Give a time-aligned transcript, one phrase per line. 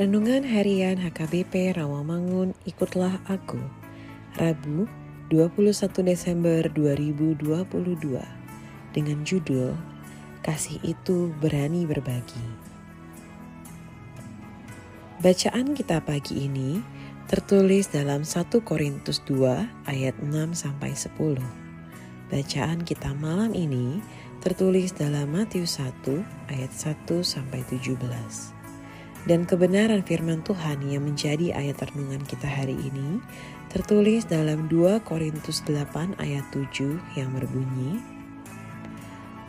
[0.00, 3.60] Renungan Harian HKBP Rawamangun Ikutlah Aku
[4.32, 4.88] Rabu
[5.28, 5.60] 21
[6.00, 7.36] Desember 2022
[8.96, 9.76] dengan judul
[10.40, 12.40] Kasih itu berani berbagi
[15.20, 16.80] Bacaan kita pagi ini
[17.28, 21.12] tertulis dalam 1 Korintus 2 ayat 6 sampai 10.
[22.32, 24.00] Bacaan kita malam ini
[24.40, 25.92] tertulis dalam Matius 1
[26.48, 28.59] ayat 1 sampai 17
[29.28, 33.20] dan kebenaran firman Tuhan yang menjadi ayat renungan kita hari ini
[33.68, 38.00] tertulis dalam 2 Korintus 8 ayat 7 yang berbunyi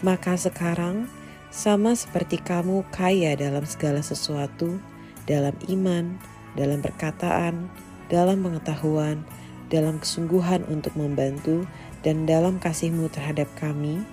[0.04, 1.08] Maka sekarang
[1.54, 4.82] sama seperti kamu kaya dalam segala sesuatu
[5.30, 6.18] dalam iman,
[6.58, 7.70] dalam perkataan,
[8.12, 9.24] dalam pengetahuan,
[9.72, 11.64] dalam kesungguhan untuk membantu
[12.04, 14.04] dan dalam kasihmu terhadap kami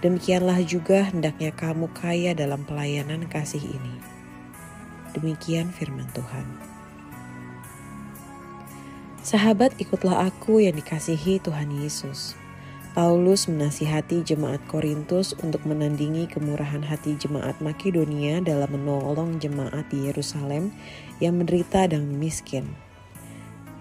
[0.00, 4.21] demikianlah juga hendaknya kamu kaya dalam pelayanan kasih ini.
[5.12, 6.72] Demikian firman Tuhan.
[9.22, 12.34] Sahabat, ikutlah aku yang dikasihi Tuhan Yesus.
[12.92, 20.68] Paulus menasihati jemaat Korintus untuk menandingi kemurahan hati jemaat Makedonia dalam menolong jemaat di Yerusalem
[21.16, 22.68] yang menderita dan miskin.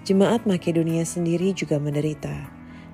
[0.07, 2.47] Jemaat Makedonia sendiri juga menderita,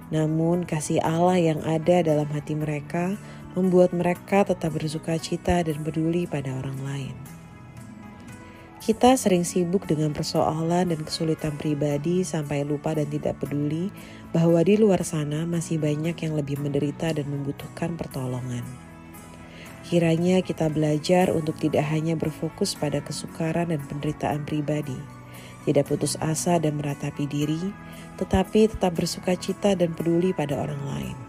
[0.10, 3.14] namun kasih Allah yang ada dalam hati mereka
[3.54, 7.37] membuat mereka tetap bersuka cita dan peduli pada orang lain.
[8.88, 13.92] Kita sering sibuk dengan persoalan dan kesulitan pribadi sampai lupa dan tidak peduli
[14.32, 18.64] bahwa di luar sana masih banyak yang lebih menderita dan membutuhkan pertolongan.
[19.84, 24.96] Kiranya kita belajar untuk tidak hanya berfokus pada kesukaran dan penderitaan pribadi,
[25.68, 27.76] tidak putus asa dan meratapi diri,
[28.16, 31.27] tetapi tetap bersuka cita dan peduli pada orang lain.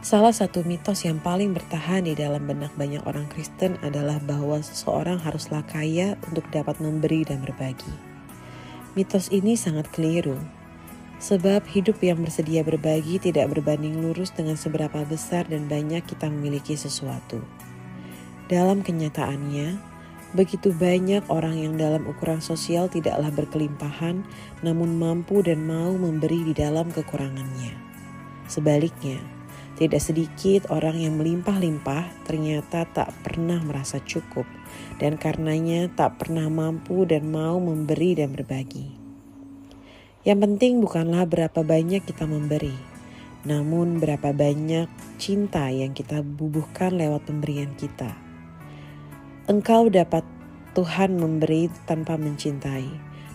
[0.00, 5.20] Salah satu mitos yang paling bertahan di dalam benak banyak orang Kristen adalah bahwa seseorang
[5.20, 7.92] haruslah kaya untuk dapat memberi dan berbagi.
[8.96, 10.40] Mitos ini sangat keliru,
[11.20, 16.80] sebab hidup yang bersedia berbagi tidak berbanding lurus dengan seberapa besar dan banyak kita memiliki
[16.80, 17.44] sesuatu.
[18.48, 19.76] Dalam kenyataannya,
[20.32, 24.24] begitu banyak orang yang dalam ukuran sosial tidaklah berkelimpahan,
[24.64, 27.76] namun mampu dan mau memberi di dalam kekurangannya.
[28.48, 29.39] Sebaliknya,
[29.80, 34.44] tidak sedikit orang yang melimpah-limpah ternyata tak pernah merasa cukup
[35.00, 38.92] dan karenanya tak pernah mampu dan mau memberi dan berbagi.
[40.20, 42.76] Yang penting bukanlah berapa banyak kita memberi,
[43.48, 48.12] namun berapa banyak cinta yang kita bubuhkan lewat pemberian kita.
[49.48, 50.28] Engkau dapat
[50.76, 52.84] Tuhan memberi tanpa mencintai,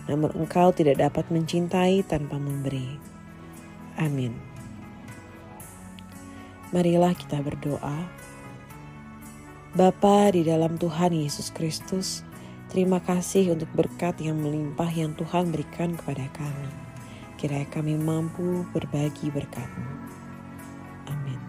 [0.06, 3.02] namun engkau tidak dapat mencintai tanpa memberi.
[3.98, 4.55] Amin.
[6.74, 8.10] Marilah kita berdoa.
[9.76, 12.26] Bapa di dalam Tuhan Yesus Kristus,
[12.72, 16.72] terima kasih untuk berkat yang melimpah yang Tuhan berikan kepada kami.
[17.38, 19.92] Kiranya kami mampu berbagi berkat-Mu.
[21.06, 21.45] Amin.